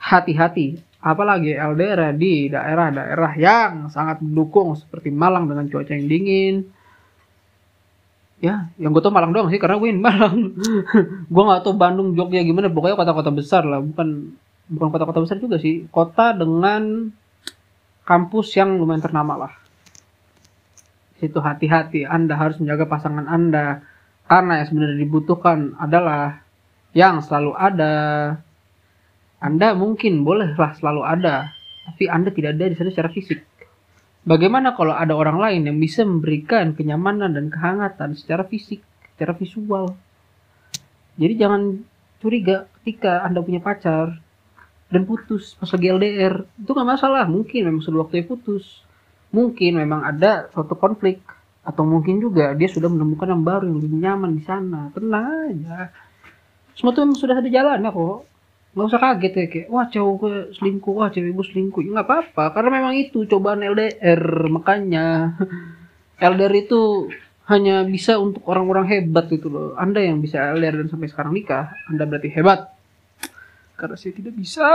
hati-hati. 0.00 0.80
Apalagi 1.02 1.56
LDR 1.56 2.14
di 2.14 2.46
daerah-daerah 2.46 3.32
yang 3.34 3.72
sangat 3.90 4.22
mendukung 4.22 4.74
seperti 4.78 5.10
Malang 5.10 5.50
dengan 5.50 5.66
cuaca 5.66 5.92
yang 5.94 6.06
dingin. 6.06 6.54
Ya 8.42 8.68
yang 8.76 8.90
gue 8.90 9.02
tau 9.02 9.14
Malang 9.14 9.30
doang 9.30 9.48
sih 9.48 9.58
karena 9.62 9.78
gue 9.78 9.88
Malang. 9.94 10.36
Gue 11.32 11.42
nggak 11.46 11.62
tau 11.62 11.78
Bandung 11.78 12.18
Jogja 12.18 12.42
gimana 12.42 12.68
pokoknya 12.68 12.98
kota-kota 12.98 13.30
besar 13.30 13.62
lah 13.62 13.78
bukan 13.78 14.34
bukan 14.68 14.88
kota-kota 14.92 15.24
besar 15.24 15.38
juga 15.38 15.58
sih. 15.58 15.86
Kota 15.88 16.36
dengan 16.36 17.10
kampus 18.02 18.54
yang 18.58 18.78
lumayan 18.78 19.02
ternama 19.02 19.46
lah. 19.48 19.52
Itu 21.22 21.38
hati-hati. 21.38 22.06
Anda 22.06 22.34
harus 22.34 22.58
menjaga 22.58 22.90
pasangan 22.90 23.26
anda. 23.30 23.86
Karena 24.26 24.62
yang 24.62 24.66
sebenarnya 24.70 24.98
dibutuhkan 25.02 25.78
adalah 25.78 26.42
yang 26.94 27.22
selalu 27.22 27.52
ada. 27.54 27.94
Anda 29.42 29.74
mungkin 29.74 30.22
bolehlah 30.22 30.78
selalu 30.78 31.02
ada 31.02 31.50
tapi 31.82 32.06
anda 32.06 32.30
tidak 32.30 32.54
ada 32.58 32.70
di 32.70 32.76
sana 32.78 32.90
secara 32.94 33.10
fisik. 33.10 33.42
Bagaimana 34.22 34.78
kalau 34.78 34.94
ada 34.94 35.18
orang 35.18 35.42
lain 35.42 35.62
yang 35.66 35.78
bisa 35.82 36.06
memberikan 36.06 36.78
kenyamanan 36.78 37.34
dan 37.34 37.50
kehangatan 37.50 38.14
secara 38.14 38.46
fisik 38.46 38.78
secara 39.14 39.34
visual? 39.34 39.98
Jadi 41.18 41.34
jangan 41.34 41.82
curiga 42.22 42.70
ketika 42.80 43.26
anda 43.26 43.42
punya 43.42 43.58
pacar 43.58 44.21
dan 44.92 45.08
putus 45.08 45.56
pas 45.56 45.72
lagi 45.72 45.88
LDR 45.88 46.44
itu 46.44 46.70
nggak 46.70 46.90
masalah 46.92 47.24
mungkin 47.24 47.72
memang 47.72 47.80
sudah 47.80 48.04
waktunya 48.04 48.28
putus. 48.28 48.84
Mungkin 49.32 49.80
memang 49.80 50.04
ada 50.04 50.52
suatu 50.52 50.76
konflik. 50.76 51.24
Atau 51.64 51.88
mungkin 51.88 52.20
juga 52.20 52.52
dia 52.52 52.68
sudah 52.68 52.92
menemukan 52.92 53.32
yang 53.32 53.40
baru 53.40 53.64
yang 53.64 53.80
lebih 53.80 53.96
nyaman 53.96 54.30
di 54.36 54.44
sana. 54.44 54.92
Tenang 54.92 55.48
aja. 55.48 55.88
Semua 56.76 56.92
itu 56.92 57.00
memang 57.00 57.16
sudah 57.16 57.36
ada 57.40 57.48
jalannya 57.48 57.88
kok. 57.88 58.18
Nggak 58.72 58.86
usah 58.88 59.00
kaget 59.00 59.32
ya 59.32 59.44
kayak 59.48 59.68
wah 59.72 59.86
cowok 59.88 60.14
gue 60.20 60.36
selingkuh 60.60 60.94
wah 60.96 61.08
cewek 61.08 61.32
gue 61.32 61.46
selingkuh. 61.48 61.80
Ya 61.80 61.90
nggak 61.96 62.08
apa-apa 62.12 62.44
karena 62.52 62.70
memang 62.76 62.94
itu 63.00 63.24
cobaan 63.24 63.64
LDR 63.64 64.22
makanya 64.52 65.36
LDR 66.20 66.54
itu 66.60 67.08
hanya 67.48 67.88
bisa 67.88 68.20
untuk 68.20 68.44
orang-orang 68.44 68.86
hebat 68.92 69.32
gitu 69.32 69.48
loh. 69.48 69.68
Anda 69.80 70.04
yang 70.04 70.20
bisa 70.20 70.52
LDR 70.52 70.84
dan 70.84 70.88
sampai 70.92 71.08
sekarang 71.08 71.32
nikah 71.32 71.72
anda 71.88 72.04
berarti 72.04 72.28
hebat 72.28 72.81
karena 73.76 73.96
saya 73.98 74.12
tidak 74.14 74.34
bisa. 74.36 74.66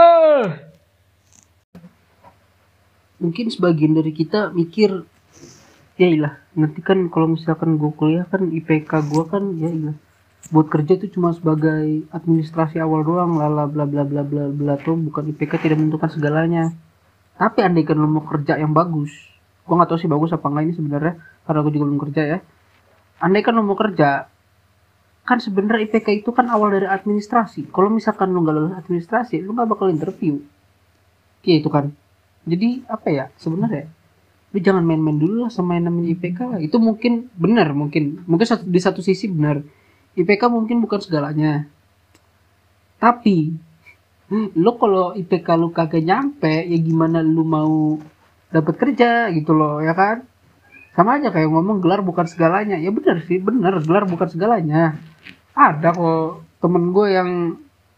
Mungkin 3.18 3.50
sebagian 3.50 3.98
dari 3.98 4.14
kita 4.14 4.54
mikir, 4.54 5.02
ya 5.98 6.06
ilah, 6.06 6.38
nanti 6.54 6.78
kan 6.78 7.10
kalau 7.10 7.34
misalkan 7.34 7.74
gue 7.74 7.90
kuliah 7.90 8.22
kan 8.30 8.46
IPK 8.46 9.10
gue 9.10 9.24
kan 9.26 9.42
ya 9.58 9.66
ilah, 9.66 9.96
buat 10.54 10.70
kerja 10.70 10.94
itu 10.94 11.18
cuma 11.18 11.34
sebagai 11.34 12.06
administrasi 12.14 12.78
awal 12.78 13.02
doang, 13.02 13.34
lala 13.34 13.66
bla 13.66 13.90
bla 13.90 14.06
bla 14.06 14.22
bla 14.22 14.46
bla 14.46 14.74
tuh 14.78 14.94
bukan 14.94 15.34
IPK 15.34 15.58
tidak 15.58 15.82
menentukan 15.82 16.14
segalanya. 16.14 16.70
Tapi 17.34 17.58
andai 17.66 17.82
kan 17.82 17.98
lo 17.98 18.06
mau 18.06 18.22
kerja 18.22 18.54
yang 18.54 18.70
bagus, 18.70 19.10
gue 19.66 19.74
nggak 19.74 19.90
tahu 19.90 19.98
sih 19.98 20.10
bagus 20.10 20.30
apa 20.30 20.46
enggak 20.46 20.64
ini 20.70 20.74
sebenarnya, 20.78 21.14
karena 21.42 21.58
gue 21.66 21.72
juga 21.74 21.84
belum 21.90 22.00
kerja 22.06 22.22
ya. 22.22 22.38
Andai 23.18 23.42
kan 23.42 23.58
lo 23.58 23.66
mau 23.66 23.74
kerja, 23.74 24.30
kan 25.28 25.44
sebenarnya 25.44 25.84
IPK 25.84 26.24
itu 26.24 26.32
kan 26.32 26.48
awal 26.48 26.72
dari 26.72 26.88
administrasi. 26.88 27.68
Kalau 27.68 27.92
misalkan 27.92 28.32
lu 28.32 28.40
nggak 28.40 28.56
lulus 28.56 28.74
administrasi, 28.80 29.44
lu 29.44 29.52
nggak 29.52 29.68
bakal 29.68 29.92
interview. 29.92 30.40
Iya 31.44 31.60
itu 31.60 31.68
kan. 31.68 31.92
Jadi 32.48 32.88
apa 32.88 33.12
ya 33.12 33.24
sebenarnya? 33.36 33.92
Lu 34.56 34.58
jangan 34.64 34.80
main-main 34.80 35.20
dulu 35.20 35.44
lah 35.44 35.52
sama 35.52 35.76
yang 35.76 35.92
namanya 35.92 36.16
IPK. 36.16 36.64
Itu 36.64 36.80
mungkin 36.80 37.28
benar, 37.36 37.76
mungkin 37.76 38.24
mungkin 38.24 38.46
satu, 38.48 38.64
di 38.64 38.80
satu 38.80 39.04
sisi 39.04 39.28
benar. 39.28 39.60
IPK 40.16 40.48
mungkin 40.48 40.80
bukan 40.80 41.04
segalanya. 41.04 41.68
Tapi 42.96 43.52
lu 44.32 44.72
kalau 44.80 45.12
IPK 45.12 45.48
lu 45.60 45.68
kagak 45.76 46.08
nyampe, 46.08 46.72
ya 46.72 46.78
gimana 46.80 47.20
lu 47.20 47.44
mau 47.44 48.00
dapat 48.48 48.80
kerja 48.80 49.28
gitu 49.36 49.52
loh, 49.52 49.84
ya 49.84 49.92
kan? 49.92 50.24
Sama 50.96 51.20
aja 51.20 51.28
kayak 51.28 51.52
ngomong 51.52 51.84
gelar 51.84 52.00
bukan 52.00 52.24
segalanya. 52.24 52.80
Ya 52.80 52.88
benar 52.88 53.20
sih, 53.28 53.36
benar 53.36 53.76
gelar 53.84 54.08
bukan 54.08 54.32
segalanya 54.32 54.96
ada 55.58 55.90
kok 55.90 56.46
temen 56.62 56.94
gue 56.94 57.06
yang 57.10 57.30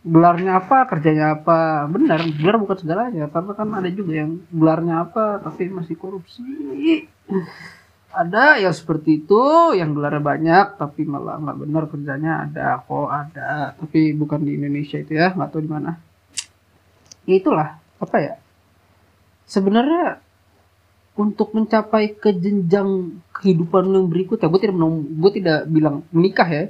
gelarnya 0.01 0.65
apa 0.65 0.89
kerjanya 0.89 1.37
apa. 1.37 1.85
Benar 1.93 2.25
gelar 2.33 2.57
bukan 2.57 2.77
segalanya 2.81 3.29
karena 3.29 3.53
kan 3.53 3.69
ada 3.77 3.91
juga 3.93 4.13
yang 4.17 4.41
gelarnya 4.49 5.05
apa 5.05 5.45
tapi 5.45 5.69
masih 5.69 6.01
korupsi. 6.01 6.41
Ada 8.11 8.59
yang 8.59 8.75
seperti 8.75 9.23
itu 9.23 9.43
yang 9.77 9.93
gelarnya 9.93 10.25
banyak 10.25 10.67
tapi 10.81 11.05
malah 11.05 11.37
nggak 11.37 11.59
benar 11.61 11.85
kerjanya. 11.93 12.33
Ada 12.49 12.81
kok 12.81 13.09
ada. 13.13 13.77
Tapi 13.77 14.17
bukan 14.17 14.41
di 14.41 14.57
Indonesia 14.57 14.97
itu 14.97 15.13
ya 15.13 15.37
nggak 15.37 15.51
tahu 15.53 15.61
di 15.61 15.71
mana. 15.71 16.01
Ya 17.29 17.37
itulah 17.37 17.77
apa 18.01 18.17
ya. 18.19 18.35
Sebenarnya 19.45 20.25
untuk 21.21 21.53
mencapai 21.53 22.17
ke 22.17 22.33
jenjang 22.33 23.21
kehidupan 23.37 23.93
yang 23.93 24.09
berikutnya 24.09 24.49
gue 24.49 24.61
tidak 24.65 24.77
gue 25.21 25.31
tidak 25.37 25.59
bilang 25.69 26.01
menikah 26.09 26.49
ya 26.49 26.65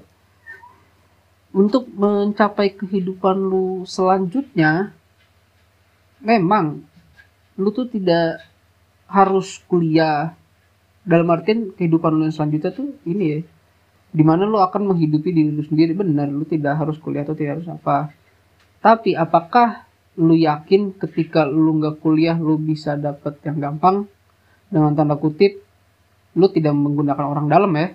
untuk 1.51 1.91
mencapai 1.91 2.79
kehidupan 2.79 3.35
lu 3.35 3.83
selanjutnya 3.83 4.95
memang 6.23 6.87
lu 7.59 7.69
tuh 7.75 7.91
tidak 7.91 8.45
harus 9.11 9.59
kuliah. 9.67 10.39
Dalam 11.01 11.27
artian 11.33 11.75
kehidupan 11.75 12.13
lu 12.13 12.23
yang 12.29 12.35
selanjutnya 12.35 12.71
tuh 12.71 12.95
ini 13.09 13.25
ya 13.27 13.41
di 14.11 14.27
mana 14.27 14.43
lu 14.43 14.59
akan 14.59 14.95
menghidupi 14.95 15.31
diri 15.35 15.51
lu 15.51 15.67
sendiri. 15.67 15.93
Benar 15.97 16.31
lu 16.31 16.47
tidak 16.47 16.79
harus 16.79 16.97
kuliah 17.03 17.27
atau 17.27 17.35
tidak 17.35 17.61
harus 17.61 17.69
apa. 17.71 18.15
Tapi 18.81 19.19
apakah 19.19 19.91
lu 20.17 20.39
yakin 20.39 20.95
ketika 20.97 21.47
lu 21.47 21.83
nggak 21.83 21.99
kuliah 21.99 22.39
lu 22.39 22.57
bisa 22.63 22.95
dapet 22.95 23.43
yang 23.43 23.59
gampang? 23.59 24.07
Dengan 24.71 24.95
tanda 24.95 25.19
kutip 25.19 25.67
lu 26.39 26.47
tidak 26.47 26.79
menggunakan 26.79 27.27
orang 27.27 27.51
dalam 27.51 27.75
ya 27.75 27.91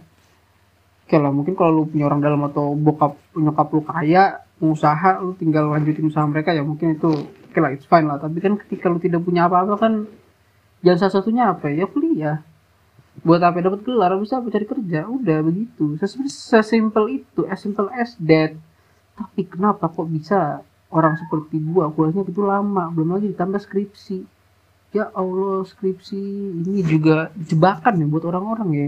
oke 1.05 1.15
lah 1.21 1.29
mungkin 1.29 1.53
kalau 1.53 1.71
lu 1.71 1.83
punya 1.85 2.09
orang 2.09 2.17
dalam 2.25 2.41
atau 2.49 2.73
bokap 2.73 3.13
nyokap 3.37 3.67
lu 3.69 3.81
kaya 3.85 4.41
pengusaha 4.57 5.21
lu 5.21 5.37
tinggal 5.37 5.69
lanjutin 5.69 6.09
usaha 6.09 6.25
mereka 6.25 6.49
ya 6.49 6.65
mungkin 6.65 6.97
itu 6.97 7.13
oke 7.13 7.59
lah 7.61 7.69
it's 7.69 7.85
fine 7.85 8.09
lah. 8.09 8.17
Tapi 8.17 8.41
kan 8.41 8.57
ketika 8.57 8.89
lu 8.89 8.97
tidak 8.97 9.21
punya 9.21 9.45
apa-apa 9.45 9.77
kan 9.77 9.93
jangan 10.81 10.97
salah 11.05 11.13
satunya 11.21 11.43
apa? 11.53 11.69
Ya 11.69 11.85
kuliah. 11.85 12.41
Buat 13.23 13.47
apa 13.47 13.63
dapat 13.63 13.85
gelar 13.85 14.17
bisa 14.19 14.41
apa? 14.41 14.49
Cari 14.51 14.65
kerja? 14.67 15.07
Udah 15.07 15.39
begitu. 15.45 15.95
Sesimpel 16.27 17.23
itu 17.23 17.47
as 17.47 17.61
simple 17.63 17.87
as 17.93 18.17
that. 18.19 18.57
Tapi 19.15 19.47
kenapa 19.47 19.87
kok 19.87 20.09
bisa 20.11 20.65
orang 20.91 21.15
seperti 21.15 21.61
gua 21.63 21.87
kuliahnya 21.93 22.27
itu 22.27 22.43
lama 22.43 22.91
belum 22.91 23.15
lagi 23.15 23.31
ditambah 23.31 23.61
skripsi? 23.61 24.25
Ya 24.91 25.11
Allah 25.15 25.63
skripsi 25.63 26.19
ini 26.65 26.83
juga 26.83 27.31
jebakan 27.35 28.03
ya 28.03 28.05
buat 28.07 28.23
orang-orang 28.27 28.69
ya 28.71 28.87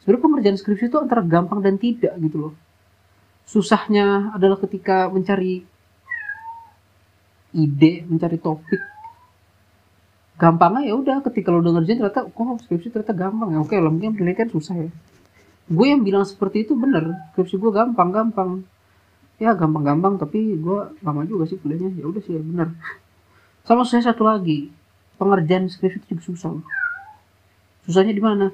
sebenarnya 0.00 0.24
pengerjaan 0.24 0.56
skripsi 0.56 0.88
itu 0.88 0.98
antara 0.98 1.20
gampang 1.24 1.60
dan 1.60 1.76
tidak 1.76 2.16
gitu 2.20 2.36
loh. 2.48 2.54
Susahnya 3.44 4.30
adalah 4.32 4.56
ketika 4.62 5.10
mencari 5.10 5.66
ide 7.50 8.06
mencari 8.06 8.38
topik. 8.38 8.80
Gampangnya 10.40 10.88
ya 10.88 10.94
udah 10.96 11.20
ketika 11.28 11.52
lo 11.52 11.60
udah 11.60 11.76
ngerjain 11.76 12.00
ternyata 12.00 12.24
kok 12.24 12.64
skripsi 12.64 12.88
ternyata 12.88 13.12
gampang 13.12 13.48
ya? 13.52 13.58
Oke 13.60 13.76
lah 13.76 13.92
mungkin 13.92 14.16
penelitian 14.16 14.48
susah 14.48 14.88
ya. 14.88 14.90
Gue 15.68 15.92
yang 15.92 16.00
bilang 16.00 16.24
seperti 16.24 16.64
itu 16.64 16.72
bener. 16.72 17.12
Skripsi 17.34 17.60
gue 17.60 17.70
gampang 17.74 18.08
gampang 18.08 18.64
ya 19.36 19.52
gampang 19.56 19.84
gampang 19.84 20.14
tapi 20.16 20.56
gue 20.56 20.78
lama 21.04 21.20
juga 21.28 21.44
sih 21.44 21.60
kuliahnya. 21.60 22.00
Ya 22.00 22.08
udah 22.08 22.22
sih 22.24 22.38
ya 22.38 22.42
bener. 22.42 22.72
Sama 23.68 23.84
saya 23.84 24.00
satu 24.14 24.24
lagi. 24.24 24.72
Pengerjaan 25.20 25.68
skripsi 25.68 26.00
itu 26.00 26.16
juga 26.16 26.22
susah. 26.32 26.50
Susahnya 27.84 28.16
di 28.16 28.24
mana 28.24 28.48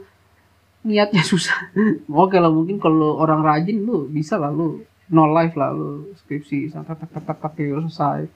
niatnya 0.86 1.26
susah. 1.26 1.74
Oke 2.06 2.38
lah 2.38 2.48
mungkin 2.48 2.78
kalau 2.78 3.18
orang 3.18 3.42
rajin 3.42 3.82
lu 3.82 4.06
bisa 4.06 4.38
lah 4.38 4.54
lu 4.54 4.86
no 5.10 5.26
life 5.30 5.58
lah 5.58 5.74
lu 5.74 6.14
skripsi 6.22 6.70
tak 6.70 6.94
tak 6.94 7.10
tak 7.10 7.38
tak 7.42 7.52
selesai. 7.58 8.30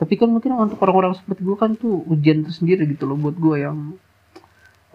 Tapi 0.00 0.16
kan 0.16 0.32
mungkin 0.32 0.56
untuk 0.56 0.80
orang-orang 0.80 1.12
seperti 1.12 1.44
gue 1.44 1.56
kan 1.60 1.76
tuh 1.76 2.00
ujian 2.08 2.40
tersendiri 2.40 2.88
gitu 2.88 3.04
loh 3.04 3.20
buat 3.20 3.36
gue 3.36 3.56
yang 3.60 4.00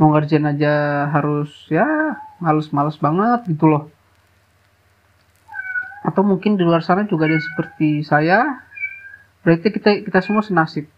mau 0.01 0.09
ngerjain 0.17 0.49
aja 0.49 1.05
harus 1.13 1.53
ya 1.69 2.17
males-males 2.41 2.97
banget 2.97 3.45
gitu 3.53 3.69
loh. 3.69 3.93
Atau 6.01 6.25
mungkin 6.25 6.57
di 6.57 6.65
luar 6.65 6.81
sana 6.81 7.05
juga 7.05 7.29
ada 7.29 7.37
yang 7.37 7.45
seperti 7.45 8.01
saya 8.01 8.65
berarti 9.45 9.69
kita 9.69 10.01
kita 10.05 10.19
semua 10.25 10.41
senasib. 10.41 10.89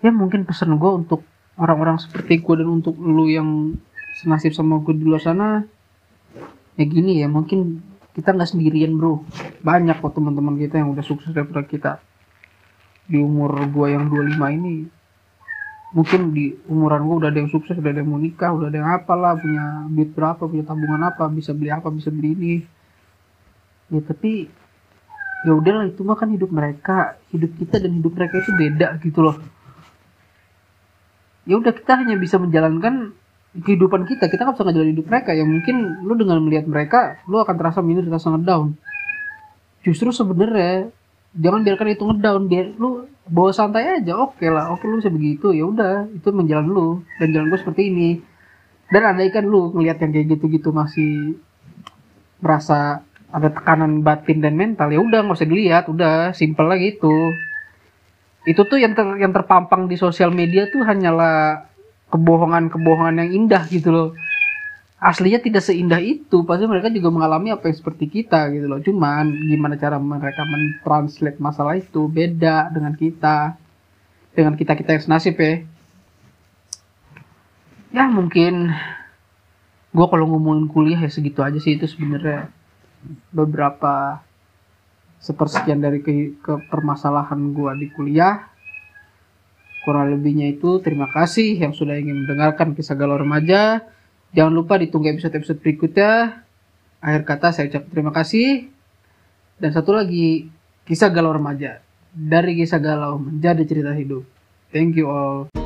Ya 0.00 0.08
mungkin 0.08 0.48
pesan 0.48 0.80
gue 0.80 0.92
untuk 1.04 1.28
orang-orang 1.60 2.00
seperti 2.00 2.40
gue 2.40 2.54
dan 2.56 2.68
untuk 2.72 2.96
lu 2.98 3.28
yang 3.28 3.76
senasib 4.24 4.56
sama 4.56 4.80
gue 4.80 4.96
di 4.96 5.04
luar 5.04 5.20
sana 5.20 5.62
ya 6.74 6.84
gini 6.88 7.22
ya 7.22 7.28
mungkin 7.28 7.84
kita 8.14 8.30
nggak 8.30 8.50
sendirian 8.54 8.94
bro. 8.94 9.26
Banyak 9.60 9.98
kok 9.98 10.14
teman-teman 10.14 10.54
kita 10.54 10.78
yang 10.78 10.94
udah 10.94 11.02
sukses 11.02 11.34
daripada 11.34 11.66
kita. 11.66 11.92
Di 13.10 13.18
umur 13.18 13.58
gue 13.68 13.86
yang 13.90 14.08
25 14.08 14.56
ini 14.56 14.74
mungkin 15.94 16.34
di 16.34 16.50
umuran 16.66 17.06
gue 17.06 17.16
udah 17.22 17.30
ada 17.30 17.38
yang 17.38 17.50
sukses 17.54 17.78
udah 17.78 17.90
ada 17.94 18.02
yang 18.02 18.10
mau 18.10 18.18
nikah 18.18 18.50
udah 18.50 18.66
ada 18.66 18.82
yang 18.82 18.90
apalah 18.90 19.38
punya 19.38 19.86
duit 19.86 20.10
berapa 20.10 20.42
punya 20.42 20.66
tabungan 20.66 21.06
apa 21.06 21.30
bisa 21.30 21.54
beli 21.54 21.70
apa 21.70 21.90
bisa 21.90 22.08
beli 22.14 22.30
ini. 22.38 22.54
Ya 23.90 24.00
tapi 24.00 24.46
ya 25.44 25.52
udahlah 25.52 25.90
itu 25.90 26.00
mah 26.06 26.14
kan 26.14 26.30
hidup 26.30 26.54
mereka. 26.54 27.18
Hidup 27.34 27.50
kita 27.58 27.82
dan 27.82 27.98
hidup 27.98 28.14
mereka 28.14 28.38
itu 28.38 28.54
beda 28.54 28.88
gitu 29.02 29.20
loh. 29.26 29.36
Ya 31.50 31.58
udah 31.58 31.74
kita 31.74 31.98
hanya 31.98 32.14
bisa 32.14 32.38
menjalankan 32.38 33.12
kehidupan 33.54 34.02
kita 34.10 34.26
kita 34.26 34.42
nggak 34.42 34.56
bisa 34.58 34.64
ngejalanin 34.66 34.92
hidup 34.98 35.06
mereka. 35.06 35.30
Ya 35.30 35.44
mungkin 35.46 35.76
lu 36.02 36.18
dengan 36.18 36.42
melihat 36.42 36.66
mereka 36.66 37.22
lu 37.30 37.38
akan 37.38 37.54
terasa 37.54 37.78
minus 37.84 38.06
terasa 38.06 38.34
ngedown 38.34 38.74
justru 39.84 40.08
sebenarnya 40.10 40.88
jangan 41.36 41.60
biarkan 41.62 41.88
itu 41.92 42.02
ngedown. 42.02 42.42
Biar 42.48 42.66
lu 42.80 43.06
bawa 43.28 43.52
santai 43.52 44.00
aja 44.00 44.16
oke 44.18 44.40
okay 44.40 44.48
lah 44.50 44.72
oke 44.72 44.82
okay, 44.82 44.86
lu 44.90 44.96
bisa 44.98 45.12
begitu. 45.12 45.52
Ya 45.52 45.64
udah 45.68 46.08
itu 46.10 46.28
menjalan 46.32 46.66
lu. 46.66 46.88
Dan 47.20 47.30
jalan 47.36 47.46
gue 47.52 47.60
seperti 47.60 47.92
ini. 47.92 48.10
Dan 48.88 49.04
andaikan 49.04 49.44
lu 49.44 49.70
ngelihat 49.76 50.00
yang 50.02 50.10
kayak 50.10 50.26
gitu-gitu 50.34 50.72
masih 50.72 51.36
merasa 52.40 53.04
ada 53.34 53.50
tekanan 53.50 54.06
batin 54.06 54.38
dan 54.38 54.54
mental 54.54 54.92
ya 54.92 54.98
udah 54.98 55.20
nggak 55.22 55.36
usah 55.36 55.48
dilihat. 55.48 55.84
Udah 55.86 56.32
simple 56.32 56.66
lah 56.66 56.80
gitu. 56.80 57.12
Itu 58.44 58.68
tuh 58.68 58.76
yang 58.80 58.92
ter, 58.92 59.04
yang 59.20 59.32
terpampang 59.32 59.88
di 59.88 59.96
sosial 59.96 60.32
media 60.32 60.68
tuh 60.68 60.84
hanyalah 60.84 61.68
kebohongan-kebohongan 62.14 63.26
yang 63.26 63.30
indah 63.44 63.66
gitu 63.66 63.90
loh. 63.90 64.08
Aslinya 65.02 65.42
tidak 65.42 65.66
seindah 65.66 65.98
itu 65.98 66.46
pasti 66.46 66.64
mereka 66.70 66.88
juga 66.88 67.10
mengalami 67.10 67.50
apa 67.50 67.66
yang 67.66 67.76
seperti 67.76 68.06
kita 68.06 68.54
gitu 68.54 68.70
loh. 68.70 68.78
Cuman 68.78 69.34
gimana 69.50 69.74
cara 69.74 69.98
mereka 69.98 70.46
mentranslate 70.46 71.42
masalah 71.42 71.74
itu 71.74 72.06
beda 72.06 72.70
dengan 72.70 72.94
kita 72.94 73.58
dengan 74.32 74.54
kita 74.54 74.78
kita 74.78 74.94
yang 74.94 75.02
senasib 75.02 75.34
ya. 75.36 75.66
Ya 77.90 78.04
mungkin 78.06 78.70
gue 79.94 80.06
kalau 80.06 80.26
ngomongin 80.30 80.70
kuliah 80.70 81.02
ya 81.02 81.10
segitu 81.10 81.42
aja 81.42 81.58
sih 81.58 81.74
itu 81.74 81.90
sebenarnya. 81.90 82.48
Beberapa 83.34 84.24
sepersekian 85.20 85.84
dari 85.84 86.00
ke, 86.00 86.40
ke 86.40 86.54
permasalahan 86.72 87.52
gue 87.52 87.72
di 87.76 87.86
kuliah 87.92 88.53
kurang 89.84 90.10
lebihnya 90.10 90.50
itu 90.50 90.80
terima 90.80 91.06
kasih 91.12 91.60
yang 91.60 91.76
sudah 91.76 92.00
ingin 92.00 92.24
mendengarkan 92.24 92.72
kisah 92.72 92.96
galau 92.96 93.20
remaja 93.20 93.84
Jangan 94.34 94.50
lupa 94.50 94.74
ditunggu 94.82 95.14
episode-episode 95.14 95.62
berikutnya. 95.62 96.42
Akhir 96.98 97.22
kata 97.22 97.54
saya 97.54 97.70
ucap 97.70 97.86
terima 97.86 98.10
kasih. 98.10 98.66
Dan 99.62 99.70
satu 99.70 99.94
lagi, 99.94 100.50
kisah 100.90 101.14
galau 101.14 101.30
remaja. 101.30 101.78
Dari 102.10 102.58
kisah 102.58 102.82
galau 102.82 103.22
menjadi 103.22 103.62
cerita 103.62 103.94
hidup. 103.94 104.26
Thank 104.74 104.98
you 104.98 105.06
all. 105.06 105.63